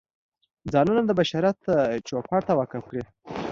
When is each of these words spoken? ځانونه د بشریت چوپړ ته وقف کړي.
ځانونه 0.73 1.01
د 1.05 1.11
بشریت 1.19 1.59
چوپړ 2.07 2.39
ته 2.47 2.53
وقف 2.59 2.83
کړي. 2.89 3.03